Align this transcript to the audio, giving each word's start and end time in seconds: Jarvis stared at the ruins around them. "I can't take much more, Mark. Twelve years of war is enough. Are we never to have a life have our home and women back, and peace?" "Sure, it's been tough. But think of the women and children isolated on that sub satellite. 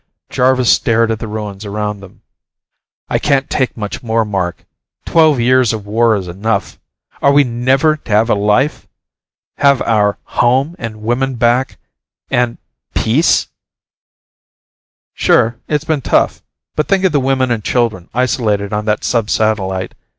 Jarvis 0.31 0.71
stared 0.71 1.11
at 1.11 1.19
the 1.19 1.27
ruins 1.27 1.63
around 1.63 1.99
them. 1.99 2.23
"I 3.07 3.19
can't 3.19 3.51
take 3.51 3.77
much 3.77 4.01
more, 4.01 4.25
Mark. 4.25 4.65
Twelve 5.05 5.39
years 5.39 5.73
of 5.73 5.85
war 5.85 6.15
is 6.15 6.27
enough. 6.27 6.79
Are 7.21 7.31
we 7.31 7.43
never 7.43 7.97
to 7.97 8.11
have 8.11 8.27
a 8.27 8.33
life 8.33 8.87
have 9.57 9.79
our 9.83 10.17
home 10.23 10.75
and 10.79 11.03
women 11.03 11.35
back, 11.35 11.77
and 12.31 12.57
peace?" 12.95 13.49
"Sure, 15.13 15.57
it's 15.67 15.85
been 15.85 16.01
tough. 16.01 16.41
But 16.75 16.87
think 16.87 17.03
of 17.03 17.11
the 17.11 17.19
women 17.19 17.51
and 17.51 17.63
children 17.63 18.09
isolated 18.11 18.73
on 18.73 18.85
that 18.85 19.03
sub 19.03 19.29
satellite. 19.29 19.93